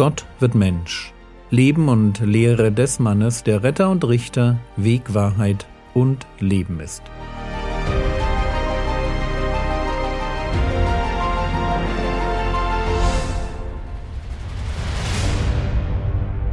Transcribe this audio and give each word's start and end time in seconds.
Gott 0.00 0.24
wird 0.38 0.54
Mensch. 0.54 1.12
Leben 1.50 1.90
und 1.90 2.20
Lehre 2.20 2.72
des 2.72 3.00
Mannes, 3.00 3.42
der 3.42 3.62
Retter 3.62 3.90
und 3.90 4.02
Richter, 4.08 4.58
Weg, 4.76 5.12
Wahrheit 5.12 5.66
und 5.92 6.26
Leben 6.38 6.80
ist. 6.80 7.02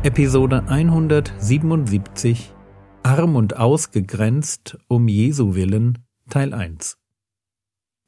Episode 0.03 0.65
177 0.67 2.53
Arm 3.03 3.37
und 3.37 3.55
ausgegrenzt 3.55 4.77
um 4.89 5.07
Jesu 5.07 5.55
willen 5.55 5.99
Teil 6.29 6.53
1 6.53 6.97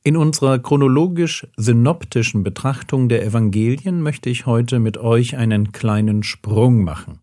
in 0.04 0.16
unserer 0.16 0.60
chronologisch-synoptischen 0.60 2.44
Betrachtung 2.44 3.10
der 3.10 3.26
Evangelien 3.26 4.02
möchte 4.02 4.30
ich 4.30 4.46
heute 4.46 4.80
mit 4.80 4.98
euch 4.98 5.36
einen 5.36 5.72
kleinen 5.72 6.24
Sprung 6.24 6.84
machen. 6.84 7.20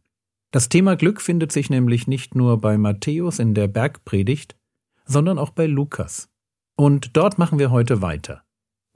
Das 0.51 0.69
Thema 0.69 0.97
Glück 0.97 1.21
findet 1.21 1.52
sich 1.52 1.71
nämlich 1.71 2.07
nicht 2.07 2.35
nur 2.35 2.61
bei 2.61 2.77
Matthäus 2.79 3.39
in 3.39 3.55
der 3.55 3.69
Bergpredigt, 3.69 4.57
sondern 5.07 5.39
auch 5.39 5.51
bei 5.51 5.66
Lukas. 5.66 6.29
Und 6.77 7.16
dort 7.16 7.39
machen 7.39 7.59
wir 7.59 7.71
heute 7.71 8.02
weiter. 8.02 8.43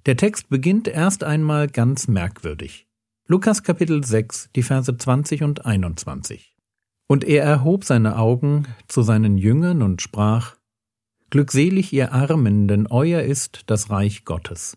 Der 0.06 0.16
Text 0.16 0.50
beginnt 0.50 0.86
erst 0.86 1.24
einmal 1.24 1.66
ganz 1.66 2.08
merkwürdig. 2.08 2.86
Lukas 3.26 3.62
Kapitel 3.62 4.04
6, 4.04 4.50
die 4.56 4.62
Verse 4.62 4.96
20 4.96 5.42
und 5.42 5.64
21. 5.64 6.54
Und 7.06 7.24
er 7.24 7.44
erhob 7.44 7.84
seine 7.84 8.18
Augen 8.18 8.66
zu 8.88 9.02
seinen 9.02 9.38
Jüngern 9.38 9.82
und 9.82 10.02
sprach, 10.02 10.56
Glückselig 11.30 11.92
ihr 11.92 12.12
Armen, 12.12 12.66
denn 12.66 12.88
euer 12.88 13.22
ist 13.22 13.62
das 13.66 13.88
Reich 13.88 14.24
Gottes. 14.24 14.76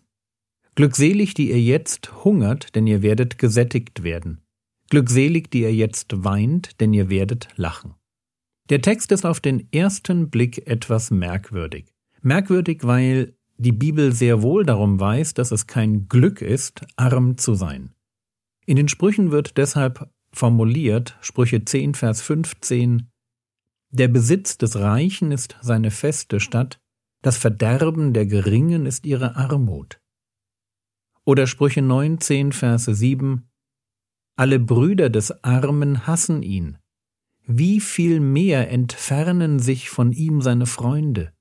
Glückselig, 0.76 1.34
die 1.34 1.50
ihr 1.50 1.60
jetzt 1.60 2.24
hungert, 2.24 2.76
denn 2.76 2.86
ihr 2.86 3.02
werdet 3.02 3.38
gesättigt 3.38 4.04
werden. 4.04 4.40
Glückselig, 4.88 5.50
die 5.50 5.62
ihr 5.62 5.74
jetzt 5.74 6.24
weint, 6.24 6.80
denn 6.80 6.92
ihr 6.92 7.10
werdet 7.10 7.48
lachen. 7.56 7.94
Der 8.70 8.80
Text 8.80 9.10
ist 9.10 9.26
auf 9.26 9.40
den 9.40 9.66
ersten 9.72 10.30
Blick 10.30 10.68
etwas 10.68 11.10
merkwürdig. 11.10 11.92
Merkwürdig, 12.22 12.84
weil 12.84 13.34
die 13.56 13.72
Bibel 13.72 14.12
sehr 14.12 14.40
wohl 14.40 14.64
darum 14.64 15.00
weiß, 15.00 15.34
dass 15.34 15.50
es 15.50 15.66
kein 15.66 16.08
Glück 16.08 16.40
ist, 16.40 16.86
arm 16.94 17.36
zu 17.36 17.54
sein. 17.54 17.90
In 18.64 18.76
den 18.76 18.86
Sprüchen 18.86 19.32
wird 19.32 19.58
deshalb 19.58 20.08
formuliert, 20.32 21.18
Sprüche 21.20 21.64
10, 21.64 21.94
Vers 21.94 22.22
15, 22.22 23.08
der 23.94 24.08
Besitz 24.08 24.58
des 24.58 24.76
Reichen 24.76 25.30
ist 25.30 25.56
seine 25.60 25.92
feste 25.92 26.40
Stadt, 26.40 26.80
das 27.22 27.38
Verderben 27.38 28.12
der 28.12 28.26
Geringen 28.26 28.86
ist 28.86 29.06
ihre 29.06 29.36
Armut. 29.36 30.00
Oder 31.24 31.46
Sprüche 31.46 31.80
19, 31.80 32.52
Verse 32.52 32.92
7 32.92 33.48
Alle 34.36 34.58
Brüder 34.58 35.10
des 35.10 35.44
Armen 35.44 36.08
hassen 36.08 36.42
ihn. 36.42 36.78
Wie 37.46 37.78
viel 37.78 38.18
mehr 38.20 38.68
entfernen 38.70 39.60
sich 39.60 39.90
von 39.90 40.12
ihm 40.12 40.42
seine 40.42 40.66
Freunde? 40.66 41.32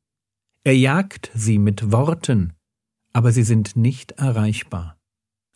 Er 0.63 0.77
jagt 0.77 1.31
sie 1.33 1.57
mit 1.57 1.91
Worten, 1.91 2.53
aber 3.13 3.31
sie 3.31 3.43
sind 3.43 3.75
nicht 3.75 4.13
erreichbar. 4.13 4.97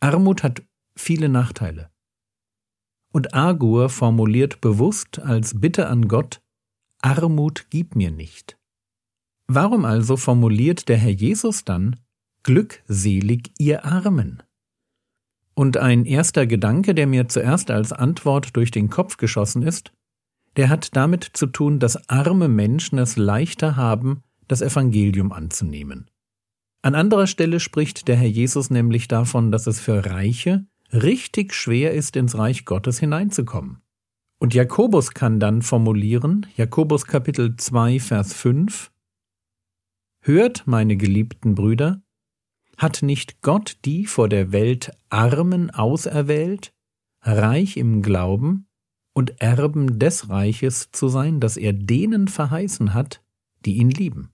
Armut 0.00 0.42
hat 0.42 0.62
viele 0.96 1.28
Nachteile. 1.28 1.90
Und 3.12 3.34
Agur 3.34 3.88
formuliert 3.88 4.60
bewusst 4.60 5.20
als 5.20 5.60
Bitte 5.60 5.88
an 5.88 6.08
Gott, 6.08 6.42
Armut 7.00 7.66
gib 7.70 7.94
mir 7.96 8.10
nicht. 8.10 8.58
Warum 9.46 9.84
also 9.84 10.16
formuliert 10.16 10.88
der 10.88 10.98
Herr 10.98 11.10
Jesus 11.10 11.64
dann 11.64 11.96
Glückselig 12.42 13.52
ihr 13.58 13.84
Armen? 13.84 14.42
Und 15.54 15.76
ein 15.76 16.04
erster 16.04 16.46
Gedanke, 16.46 16.94
der 16.94 17.06
mir 17.06 17.28
zuerst 17.28 17.70
als 17.70 17.92
Antwort 17.92 18.56
durch 18.56 18.70
den 18.70 18.90
Kopf 18.90 19.16
geschossen 19.16 19.62
ist, 19.62 19.92
der 20.56 20.68
hat 20.68 20.96
damit 20.96 21.24
zu 21.24 21.46
tun, 21.46 21.78
dass 21.78 22.08
arme 22.08 22.48
Menschen 22.48 22.98
es 22.98 23.16
leichter 23.16 23.76
haben, 23.76 24.22
das 24.48 24.60
Evangelium 24.60 25.32
anzunehmen. 25.32 26.10
An 26.82 26.94
anderer 26.94 27.26
Stelle 27.26 27.60
spricht 27.60 28.08
der 28.08 28.16
Herr 28.16 28.28
Jesus 28.28 28.70
nämlich 28.70 29.08
davon, 29.08 29.50
dass 29.50 29.66
es 29.66 29.80
für 29.80 30.04
Reiche 30.04 30.66
richtig 30.92 31.54
schwer 31.54 31.92
ist, 31.92 32.16
ins 32.16 32.36
Reich 32.36 32.64
Gottes 32.64 32.98
hineinzukommen. 32.98 33.82
Und 34.38 34.54
Jakobus 34.54 35.14
kann 35.14 35.40
dann 35.40 35.62
formulieren, 35.62 36.46
Jakobus 36.56 37.06
Kapitel 37.06 37.56
2, 37.56 37.98
Vers 37.98 38.34
5, 38.34 38.92
Hört, 40.20 40.66
meine 40.66 40.96
geliebten 40.96 41.54
Brüder, 41.54 42.02
hat 42.76 43.02
nicht 43.02 43.42
Gott 43.42 43.78
die 43.84 44.06
vor 44.06 44.28
der 44.28 44.52
Welt 44.52 44.92
Armen 45.08 45.70
auserwählt, 45.70 46.72
reich 47.22 47.76
im 47.76 48.02
Glauben 48.02 48.68
und 49.12 49.40
Erben 49.40 49.98
des 49.98 50.28
Reiches 50.28 50.92
zu 50.92 51.08
sein, 51.08 51.40
das 51.40 51.56
er 51.56 51.72
denen 51.72 52.28
verheißen 52.28 52.94
hat, 52.94 53.20
die 53.64 53.78
ihn 53.78 53.90
lieben? 53.90 54.30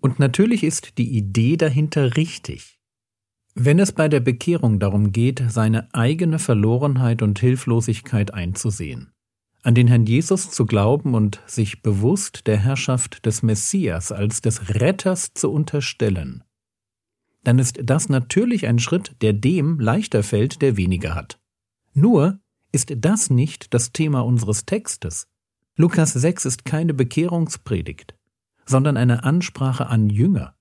Und 0.00 0.18
natürlich 0.18 0.64
ist 0.64 0.98
die 0.98 1.16
Idee 1.16 1.56
dahinter 1.56 2.16
richtig. 2.16 2.79
Wenn 3.62 3.78
es 3.78 3.92
bei 3.92 4.08
der 4.08 4.20
Bekehrung 4.20 4.78
darum 4.78 5.12
geht, 5.12 5.42
seine 5.48 5.92
eigene 5.92 6.38
Verlorenheit 6.38 7.20
und 7.20 7.38
Hilflosigkeit 7.38 8.32
einzusehen, 8.32 9.12
an 9.62 9.74
den 9.74 9.86
Herrn 9.86 10.06
Jesus 10.06 10.50
zu 10.50 10.64
glauben 10.64 11.14
und 11.14 11.42
sich 11.44 11.82
bewusst 11.82 12.46
der 12.46 12.56
Herrschaft 12.56 13.26
des 13.26 13.42
Messias 13.42 14.12
als 14.12 14.40
des 14.40 14.70
Retters 14.70 15.34
zu 15.34 15.50
unterstellen, 15.50 16.42
dann 17.44 17.58
ist 17.58 17.78
das 17.84 18.08
natürlich 18.08 18.66
ein 18.66 18.78
Schritt, 18.78 19.16
der 19.20 19.34
dem 19.34 19.78
leichter 19.78 20.22
fällt, 20.22 20.62
der 20.62 20.78
weniger 20.78 21.14
hat. 21.14 21.38
Nur 21.92 22.40
ist 22.72 22.94
das 22.96 23.28
nicht 23.28 23.74
das 23.74 23.92
Thema 23.92 24.20
unseres 24.20 24.64
Textes. 24.64 25.28
Lukas 25.76 26.14
6 26.14 26.46
ist 26.46 26.64
keine 26.64 26.94
Bekehrungspredigt, 26.94 28.14
sondern 28.64 28.96
eine 28.96 29.22
Ansprache 29.22 29.86
an 29.86 30.08
Jünger. 30.08 30.54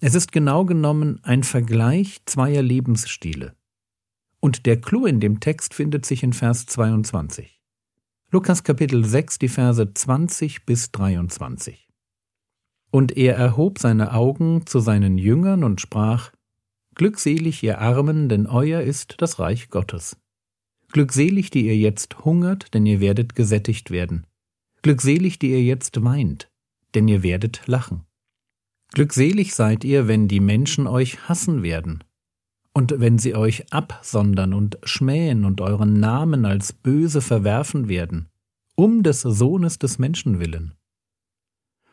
Es 0.00 0.14
ist 0.14 0.32
genau 0.32 0.64
genommen 0.64 1.20
ein 1.22 1.42
Vergleich 1.42 2.20
zweier 2.26 2.62
Lebensstile. 2.62 3.54
Und 4.40 4.66
der 4.66 4.80
Clou 4.80 5.06
in 5.06 5.20
dem 5.20 5.40
Text 5.40 5.72
findet 5.72 6.04
sich 6.04 6.22
in 6.22 6.32
Vers 6.32 6.66
22. 6.66 7.62
Lukas 8.30 8.64
Kapitel 8.64 9.04
6, 9.04 9.38
die 9.38 9.48
Verse 9.48 9.94
20 9.94 10.66
bis 10.66 10.90
23. 10.90 11.88
Und 12.90 13.16
er 13.16 13.36
erhob 13.36 13.78
seine 13.78 14.12
Augen 14.12 14.66
zu 14.66 14.80
seinen 14.80 15.18
Jüngern 15.18 15.64
und 15.64 15.80
sprach, 15.80 16.32
Glückselig 16.94 17.62
ihr 17.62 17.80
Armen, 17.80 18.28
denn 18.28 18.46
euer 18.46 18.80
ist 18.80 19.16
das 19.18 19.38
Reich 19.38 19.70
Gottes. 19.70 20.16
Glückselig, 20.92 21.50
die 21.50 21.66
ihr 21.66 21.76
jetzt 21.76 22.24
hungert, 22.24 22.74
denn 22.74 22.86
ihr 22.86 23.00
werdet 23.00 23.34
gesättigt 23.34 23.90
werden. 23.90 24.26
Glückselig, 24.82 25.38
die 25.38 25.50
ihr 25.50 25.62
jetzt 25.62 26.04
weint, 26.04 26.50
denn 26.94 27.08
ihr 27.08 27.22
werdet 27.22 27.62
lachen. 27.66 28.04
Glückselig 28.94 29.56
seid 29.56 29.82
ihr, 29.82 30.06
wenn 30.06 30.28
die 30.28 30.38
Menschen 30.38 30.86
euch 30.86 31.28
hassen 31.28 31.64
werden, 31.64 32.04
und 32.74 33.00
wenn 33.00 33.18
sie 33.18 33.34
euch 33.34 33.72
absondern 33.72 34.54
und 34.54 34.78
schmähen 34.84 35.44
und 35.44 35.60
euren 35.60 35.98
Namen 35.98 36.44
als 36.44 36.72
böse 36.72 37.20
verwerfen 37.20 37.88
werden, 37.88 38.28
um 38.76 39.02
des 39.02 39.22
Sohnes 39.22 39.80
des 39.80 39.98
Menschen 39.98 40.38
willen. 40.38 40.74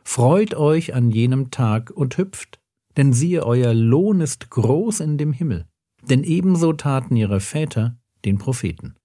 Freut 0.03 0.53
euch 0.53 0.93
an 0.93 1.09
jenem 1.09 1.49
Tag 1.49 1.89
und 1.89 2.19
hüpft, 2.19 2.59
denn 2.97 3.13
siehe, 3.13 3.45
euer 3.47 3.73
Lohn 3.73 4.21
ist 4.21 4.51
groß 4.51 4.99
in 4.99 5.17
dem 5.17 5.33
Himmel, 5.33 5.65
denn 6.03 6.23
ebenso 6.23 6.71
taten 6.73 7.15
ihre 7.15 7.39
Väter 7.39 7.99
den 8.25 8.37
Propheten. 8.37 8.95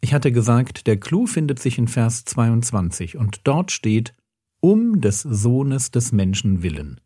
Ich 0.00 0.14
hatte 0.14 0.30
gesagt, 0.30 0.86
der 0.86 1.00
Clou 1.00 1.26
findet 1.26 1.58
sich 1.58 1.78
in 1.78 1.88
Vers 1.88 2.24
22 2.26 3.16
und 3.16 3.40
dort 3.42 3.72
steht, 3.72 4.14
um 4.60 5.00
des 5.00 5.22
Sohnes 5.22 5.90
des 5.90 6.12
Menschen 6.12 6.62
willen. 6.62 7.00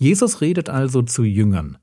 Jesus 0.00 0.40
redet 0.40 0.70
also 0.70 1.02
zu 1.02 1.24
Jüngern. 1.24 1.76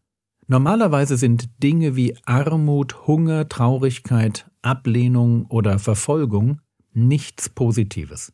Normalerweise 0.47 1.17
sind 1.17 1.61
Dinge 1.61 1.95
wie 1.95 2.17
Armut, 2.25 3.05
Hunger, 3.05 3.47
Traurigkeit, 3.47 4.49
Ablehnung 4.63 5.45
oder 5.45 5.77
Verfolgung 5.77 6.59
nichts 6.93 7.47
Positives. 7.47 8.33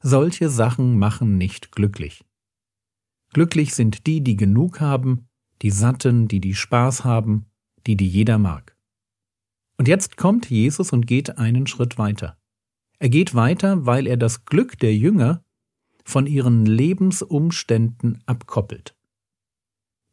Solche 0.00 0.48
Sachen 0.48 0.98
machen 0.98 1.36
nicht 1.36 1.72
glücklich. 1.72 2.24
Glücklich 3.34 3.74
sind 3.74 4.06
die, 4.06 4.22
die 4.22 4.36
genug 4.36 4.80
haben, 4.80 5.28
die 5.60 5.70
Satten, 5.70 6.26
die 6.26 6.40
die 6.40 6.54
Spaß 6.54 7.04
haben, 7.04 7.44
die 7.86 7.96
die 7.98 8.08
jeder 8.08 8.38
mag. 8.38 8.78
Und 9.76 9.88
jetzt 9.88 10.16
kommt 10.16 10.48
Jesus 10.48 10.94
und 10.94 11.06
geht 11.06 11.36
einen 11.36 11.66
Schritt 11.66 11.98
weiter. 11.98 12.38
Er 12.98 13.10
geht 13.10 13.34
weiter, 13.34 13.84
weil 13.84 14.06
er 14.06 14.16
das 14.16 14.46
Glück 14.46 14.78
der 14.78 14.96
Jünger 14.96 15.44
von 16.08 16.26
ihren 16.26 16.64
Lebensumständen 16.64 18.22
abkoppelt. 18.24 18.96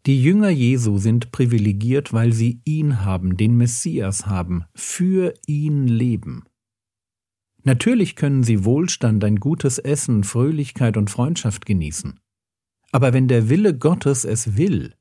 Die 0.05 0.21
Jünger 0.21 0.49
Jesu 0.49 0.97
sind 0.97 1.31
privilegiert, 1.31 2.11
weil 2.11 2.33
sie 2.33 2.59
ihn 2.65 3.05
haben, 3.05 3.37
den 3.37 3.55
Messias 3.55 4.27
haben, 4.27 4.65
für 4.75 5.33
ihn 5.47 5.87
leben. 5.87 6.43
Natürlich 7.63 8.17
können 8.17 8.43
sie 8.43 8.65
Wohlstand, 8.65 9.23
ein 9.23 9.37
gutes 9.37 9.79
Essen, 9.79 10.25
Fröhlichkeit 10.25 10.97
und 10.97 11.09
Freundschaft 11.09 11.65
genießen. 11.65 12.19
Aber 12.91 13.13
wenn 13.13 13.29
der 13.29 13.49
Wille 13.49 13.75
Gottes 13.75 14.25
es 14.25 14.57
will, 14.57 14.93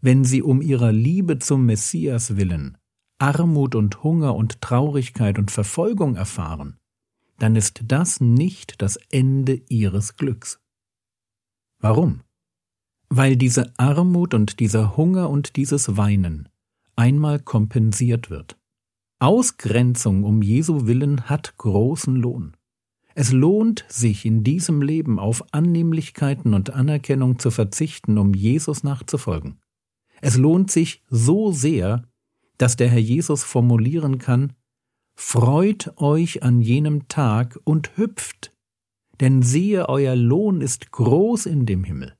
wenn 0.00 0.22
sie 0.24 0.42
um 0.42 0.62
ihrer 0.62 0.92
Liebe 0.92 1.40
zum 1.40 1.66
Messias 1.66 2.36
willen 2.36 2.78
Armut 3.18 3.74
und 3.74 4.04
Hunger 4.04 4.36
und 4.36 4.60
Traurigkeit 4.60 5.36
und 5.36 5.50
Verfolgung 5.50 6.14
erfahren, 6.14 6.77
dann 7.38 7.56
ist 7.56 7.82
das 7.86 8.20
nicht 8.20 8.82
das 8.82 8.96
Ende 9.10 9.60
ihres 9.68 10.16
Glücks. 10.16 10.60
Warum? 11.80 12.22
Weil 13.08 13.36
diese 13.36 13.72
Armut 13.78 14.34
und 14.34 14.60
dieser 14.60 14.96
Hunger 14.96 15.30
und 15.30 15.56
dieses 15.56 15.96
Weinen 15.96 16.48
einmal 16.96 17.38
kompensiert 17.38 18.28
wird. 18.28 18.58
Ausgrenzung 19.20 20.24
um 20.24 20.42
Jesu 20.42 20.86
willen 20.86 21.28
hat 21.28 21.56
großen 21.56 22.14
Lohn. 22.16 22.56
Es 23.14 23.32
lohnt 23.32 23.84
sich 23.88 24.24
in 24.24 24.44
diesem 24.44 24.82
Leben 24.82 25.18
auf 25.18 25.52
Annehmlichkeiten 25.52 26.54
und 26.54 26.70
Anerkennung 26.70 27.38
zu 27.38 27.50
verzichten, 27.50 28.18
um 28.18 28.34
Jesus 28.34 28.84
nachzufolgen. 28.84 29.60
Es 30.20 30.36
lohnt 30.36 30.70
sich 30.70 31.02
so 31.08 31.50
sehr, 31.50 32.04
dass 32.58 32.76
der 32.76 32.88
Herr 32.88 33.00
Jesus 33.00 33.42
formulieren 33.42 34.18
kann, 34.18 34.52
Freut 35.20 35.92
euch 35.96 36.44
an 36.44 36.60
jenem 36.60 37.08
Tag 37.08 37.58
und 37.64 37.96
hüpft, 37.96 38.56
denn 39.20 39.42
siehe, 39.42 39.88
euer 39.88 40.14
Lohn 40.14 40.60
ist 40.60 40.92
groß 40.92 41.46
in 41.46 41.66
dem 41.66 41.82
Himmel. 41.82 42.14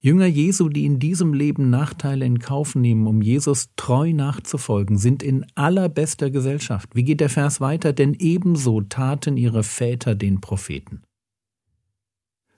Jünger 0.00 0.26
Jesu, 0.26 0.68
die 0.68 0.84
in 0.84 0.98
diesem 0.98 1.32
Leben 1.32 1.70
Nachteile 1.70 2.26
in 2.26 2.40
Kauf 2.40 2.74
nehmen, 2.74 3.06
um 3.06 3.22
Jesus 3.22 3.70
treu 3.76 4.12
nachzufolgen, 4.12 4.98
sind 4.98 5.22
in 5.22 5.46
allerbester 5.54 6.28
Gesellschaft. 6.28 6.90
Wie 6.96 7.04
geht 7.04 7.20
der 7.20 7.30
Vers 7.30 7.60
weiter? 7.60 7.92
Denn 7.92 8.14
ebenso 8.18 8.80
taten 8.80 9.36
ihre 9.36 9.62
Väter 9.62 10.16
den 10.16 10.40
Propheten. 10.40 11.04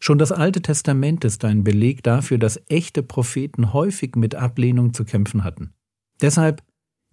Schon 0.00 0.16
das 0.16 0.32
Alte 0.32 0.62
Testament 0.62 1.24
ist 1.26 1.44
ein 1.44 1.64
Beleg 1.64 2.02
dafür, 2.02 2.38
dass 2.38 2.62
echte 2.68 3.02
Propheten 3.02 3.74
häufig 3.74 4.16
mit 4.16 4.34
Ablehnung 4.34 4.94
zu 4.94 5.04
kämpfen 5.04 5.44
hatten. 5.44 5.74
Deshalb 6.22 6.62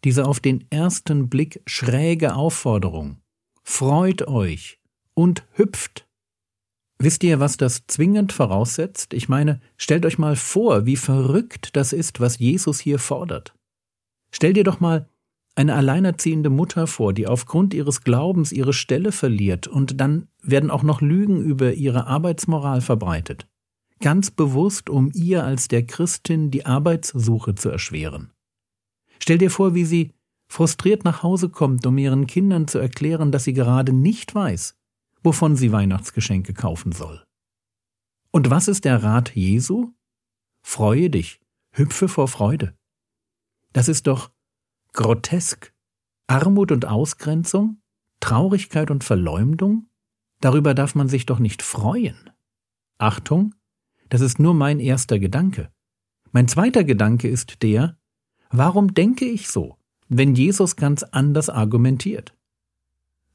diese 0.06 0.26
auf 0.26 0.40
den 0.40 0.66
ersten 0.70 1.30
Blick 1.30 1.62
schräge 1.66 2.36
Aufforderung. 2.36 3.18
Freut 3.64 4.28
euch 4.28 4.80
und 5.16 5.46
hüpft. 5.54 6.08
Wisst 7.00 7.24
ihr, 7.24 7.40
was 7.40 7.58
das 7.58 7.88
zwingend 7.88 8.32
voraussetzt? 8.32 9.14
Ich 9.14 9.28
meine, 9.28 9.60
stellt 9.76 10.06
euch 10.06 10.18
mal 10.18 10.36
vor, 10.36 10.86
wie 10.86 10.96
verrückt 10.96 11.76
das 11.76 11.92
ist, 11.92 12.20
was 12.20 12.40
Jesus 12.40 12.80
hier 12.80 13.00
fordert. 13.00 13.54
Stell 14.32 14.54
dir 14.54 14.64
doch 14.64 14.80
mal 14.80 15.10
eine 15.56 15.74
alleinerziehende 15.74 16.50
Mutter 16.50 16.86
vor, 16.86 17.12
die 17.12 17.28
aufgrund 17.28 17.74
ihres 17.74 18.02
Glaubens 18.02 18.52
ihre 18.52 18.74
Stelle 18.74 19.12
verliert 19.12 19.68
und 19.68 20.00
dann 20.00 20.28
werden 20.42 20.70
auch 20.70 20.84
noch 20.84 21.02
Lügen 21.02 21.42
über 21.42 21.74
ihre 21.74 22.08
Arbeitsmoral 22.08 22.82
verbreitet. 22.82 23.48
Ganz 24.02 24.30
bewusst, 24.30 24.90
um 24.90 25.12
ihr 25.14 25.46
als 25.46 25.68
der 25.68 25.86
Christin 25.86 26.52
die 26.52 26.66
Arbeitssuche 26.66 27.56
zu 27.56 27.70
erschweren. 27.70 28.35
Stell 29.20 29.38
dir 29.38 29.52
vor, 29.52 29.74
wie 29.76 29.86
sie 29.86 30.14
frustriert 30.48 31.04
nach 31.04 31.24
Hause 31.24 31.50
kommt, 31.50 31.86
um 31.86 31.98
ihren 31.98 32.28
Kindern 32.28 32.68
zu 32.68 32.80
erklären, 32.80 33.32
dass 33.32 33.44
sie 33.44 33.54
gerade 33.54 33.94
nicht 33.94 34.36
weiß, 34.36 34.78
wovon 35.24 35.56
sie 35.56 35.72
Weihnachtsgeschenke 35.72 36.54
kaufen 36.54 36.92
soll. 36.92 37.24
Und 38.32 38.50
was 38.50 38.68
ist 38.68 38.86
der 38.86 39.02
Rat 39.04 39.36
Jesu? 39.36 39.94
Freue 40.62 41.10
dich, 41.10 41.40
hüpfe 41.72 42.08
vor 42.08 42.28
Freude. 42.28 42.78
Das 43.74 43.88
ist 43.88 44.08
doch 44.08 44.32
grotesk. 44.94 45.74
Armut 46.28 46.72
und 46.72 46.86
Ausgrenzung, 46.86 47.82
Traurigkeit 48.20 48.90
und 48.90 49.04
Verleumdung, 49.04 49.90
darüber 50.42 50.74
darf 50.74 50.96
man 50.96 51.08
sich 51.08 51.26
doch 51.26 51.38
nicht 51.40 51.62
freuen. 51.62 52.32
Achtung, 52.98 53.54
das 54.10 54.22
ist 54.22 54.40
nur 54.40 54.54
mein 54.54 54.80
erster 54.80 55.20
Gedanke. 55.20 55.72
Mein 56.32 56.48
zweiter 56.48 56.84
Gedanke 56.84 57.28
ist 57.28 57.62
der, 57.62 57.98
Warum 58.52 58.94
denke 58.94 59.26
ich 59.26 59.48
so, 59.50 59.78
wenn 60.08 60.36
Jesus 60.36 60.76
ganz 60.76 61.04
anders 61.04 61.50
argumentiert? 61.50 62.34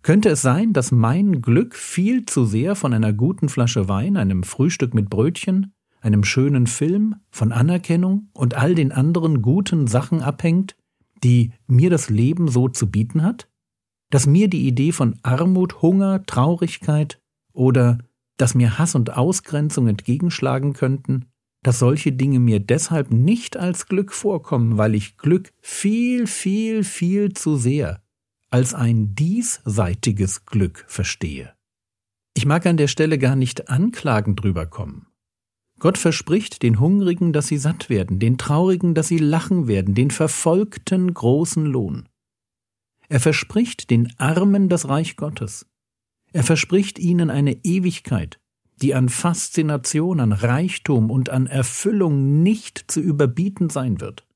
Könnte 0.03 0.31
es 0.31 0.41
sein, 0.41 0.73
dass 0.73 0.93
mein 0.93 1.43
Glück 1.43 1.75
viel 1.75 2.25
zu 2.25 2.47
sehr 2.47 2.75
von 2.75 2.95
einer 2.95 3.13
guten 3.13 3.49
Flasche 3.49 3.89
Wein, 3.89 4.17
einem 4.17 4.45
Frühstück 4.45 4.95
mit 4.95 5.11
Brötchen, 5.11 5.75
einem 6.01 6.25
schönen 6.25 6.67
Film, 6.67 7.17
von 7.31 7.53
Anerkennung 7.53 8.29
und 8.33 8.55
all 8.55 8.75
den 8.75 8.93
anderen 8.93 9.43
guten 9.43 9.87
Sachen 9.87 10.23
abhängt, 10.23 10.75
die 11.23 11.53
mir 11.67 11.91
das 11.91 12.09
Leben 12.09 12.49
so 12.49 12.69
zu 12.69 12.91
bieten 12.91 13.23
hat? 13.23 13.49
Dass 14.09 14.27
mir 14.27 14.49
die 14.49 14.67
Idee 14.67 14.93
von 14.93 15.19
Armut, 15.23 15.83
Hunger, 15.83 16.25
Traurigkeit 16.25 17.21
oder 17.53 17.99
dass 18.39 18.55
mir 18.55 18.79
Hass 18.79 18.95
und 18.95 19.15
Ausgrenzung 19.17 19.87
entgegenschlagen 19.87 20.73
könnten, 20.73 21.27
dass 21.63 21.79
solche 21.79 22.13
Dinge 22.13 22.39
mir 22.39 22.61
deshalb 22.61 23.11
nicht 23.11 23.57
als 23.57 23.87
Glück 23.87 24.13
vorkommen, 24.13 24.79
weil 24.79 24.95
ich 24.95 25.19
Glück 25.19 25.53
viel, 25.61 26.27
viel, 26.27 26.85
viel 26.85 27.33
zu 27.33 27.57
sehr 27.57 28.03
als 28.51 28.75
ein 28.75 29.15
diesseitiges 29.15 30.45
Glück 30.45 30.85
verstehe. 30.89 31.55
Ich 32.35 32.47
mag 32.47 32.67
an 32.67 32.77
der 32.77 32.89
Stelle 32.89 33.17
gar 33.19 33.37
nicht 33.37 33.69
anklagend 33.69 34.43
drüber 34.43 34.67
kommen. 34.67 35.07
Gott 35.79 35.99
verspricht 35.99 36.63
den 36.63 36.81
Hungrigen, 36.81 37.33
dass 37.33 37.47
sie 37.47 37.59
satt 37.59 37.89
werden, 37.89 38.19
den 38.19 38.39
Traurigen, 38.39 38.95
dass 38.95 39.09
sie 39.09 39.19
lachen 39.19 39.67
werden, 39.67 39.95
den 39.95 40.11
Verfolgten 40.11 41.15
großen 41.15 41.65
Lohn. 41.65 42.09
Er 43.09 43.21
verspricht 43.21 43.91
den 43.91 44.13
Armen 44.19 44.69
das 44.69 44.89
Reich 44.89 45.17
Gottes. 45.17 45.67
Er 46.33 46.43
verspricht 46.43 46.99
ihnen 46.99 47.31
eine 47.31 47.65
Ewigkeit, 47.65 48.40
die 48.83 48.95
an 48.95 49.09
Faszination, 49.09 50.21
an 50.21 50.33
Reichtum 50.33 51.11
und 51.11 51.31
an 51.31 51.47
Erfüllung 51.47 52.43
nicht 52.43 52.91
zu 52.91 53.01
überbieten 53.01 53.69
sein 53.69 54.01
wird. 54.01 54.27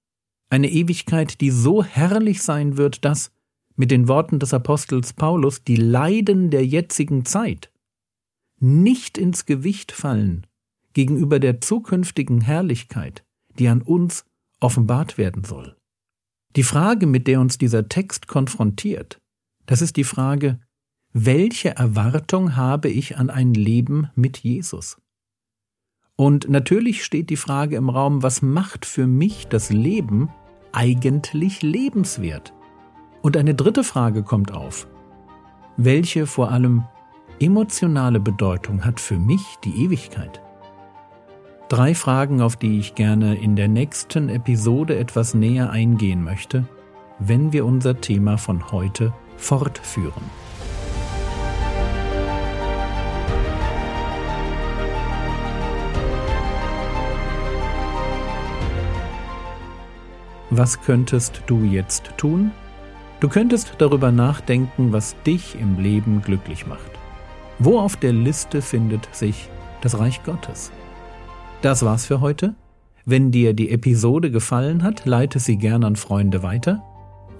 Eine 0.50 0.70
Ewigkeit, 0.70 1.40
die 1.40 1.50
so 1.50 1.82
herrlich 1.82 2.42
sein 2.42 2.76
wird, 2.76 3.04
dass, 3.04 3.32
mit 3.76 3.90
den 3.90 4.06
Worten 4.08 4.38
des 4.38 4.54
Apostels 4.54 5.12
Paulus, 5.12 5.64
die 5.64 5.76
Leiden 5.76 6.50
der 6.50 6.66
jetzigen 6.66 7.24
Zeit 7.24 7.70
nicht 8.60 9.18
ins 9.18 9.46
Gewicht 9.46 9.92
fallen 9.92 10.46
gegenüber 10.92 11.40
der 11.40 11.60
zukünftigen 11.60 12.40
Herrlichkeit, 12.40 13.24
die 13.58 13.68
an 13.68 13.82
uns 13.82 14.24
offenbart 14.60 15.18
werden 15.18 15.44
soll. 15.44 15.76
Die 16.56 16.62
Frage, 16.62 17.06
mit 17.06 17.26
der 17.26 17.40
uns 17.40 17.58
dieser 17.58 17.88
Text 17.88 18.28
konfrontiert, 18.28 19.20
das 19.66 19.82
ist 19.82 19.96
die 19.96 20.04
Frage, 20.04 20.60
welche 21.16 21.76
Erwartung 21.76 22.56
habe 22.56 22.88
ich 22.88 23.18
an 23.18 23.30
ein 23.30 23.54
Leben 23.54 24.10
mit 24.16 24.38
Jesus? 24.38 24.96
Und 26.16 26.48
natürlich 26.48 27.04
steht 27.04 27.30
die 27.30 27.36
Frage 27.36 27.76
im 27.76 27.88
Raum, 27.88 28.24
was 28.24 28.42
macht 28.42 28.84
für 28.84 29.06
mich 29.06 29.46
das 29.46 29.70
Leben 29.70 30.28
eigentlich 30.72 31.62
lebenswert? 31.62 32.52
Und 33.22 33.36
eine 33.36 33.54
dritte 33.54 33.84
Frage 33.84 34.24
kommt 34.24 34.52
auf. 34.52 34.88
Welche 35.76 36.26
vor 36.26 36.50
allem 36.50 36.82
emotionale 37.38 38.18
Bedeutung 38.18 38.84
hat 38.84 38.98
für 38.98 39.18
mich 39.20 39.42
die 39.62 39.84
Ewigkeit? 39.84 40.42
Drei 41.68 41.94
Fragen, 41.94 42.40
auf 42.40 42.56
die 42.56 42.80
ich 42.80 42.96
gerne 42.96 43.36
in 43.36 43.54
der 43.54 43.68
nächsten 43.68 44.28
Episode 44.30 44.96
etwas 44.96 45.32
näher 45.32 45.70
eingehen 45.70 46.24
möchte, 46.24 46.66
wenn 47.20 47.52
wir 47.52 47.64
unser 47.64 48.00
Thema 48.00 48.36
von 48.36 48.72
heute 48.72 49.14
fortführen. 49.36 50.24
Was 60.56 60.80
könntest 60.80 61.42
du 61.48 61.64
jetzt 61.64 62.12
tun? 62.16 62.52
Du 63.18 63.28
könntest 63.28 63.74
darüber 63.78 64.12
nachdenken, 64.12 64.92
was 64.92 65.16
dich 65.26 65.58
im 65.58 65.80
Leben 65.80 66.22
glücklich 66.22 66.64
macht. 66.64 66.92
Wo 67.58 67.80
auf 67.80 67.96
der 67.96 68.12
Liste 68.12 68.62
findet 68.62 69.12
sich 69.12 69.48
das 69.80 69.98
Reich 69.98 70.22
Gottes? 70.22 70.70
Das 71.60 71.84
war's 71.84 72.06
für 72.06 72.20
heute. 72.20 72.54
Wenn 73.04 73.32
dir 73.32 73.52
die 73.52 73.70
Episode 73.70 74.30
gefallen 74.30 74.84
hat, 74.84 75.06
leite 75.06 75.40
sie 75.40 75.56
gern 75.56 75.82
an 75.82 75.96
Freunde 75.96 76.44
weiter. 76.44 76.84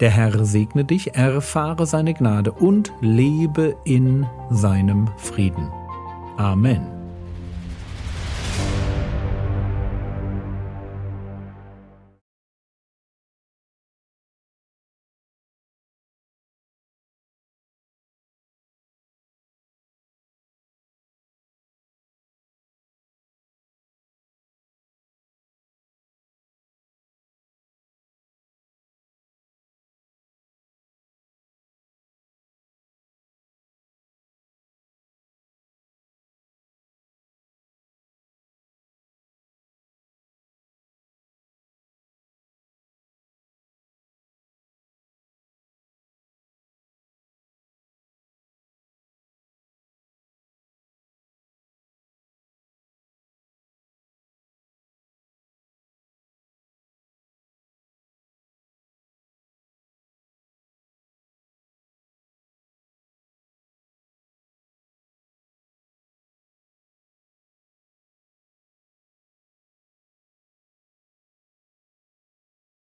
Der 0.01 0.09
Herr 0.09 0.43
segne 0.43 0.83
dich, 0.83 1.15
erfahre 1.15 1.85
seine 1.85 2.13
Gnade 2.13 2.51
und 2.51 2.91
lebe 2.99 3.77
in 3.85 4.27
seinem 4.51 5.07
Frieden. 5.15 5.69
Amen. 6.35 6.94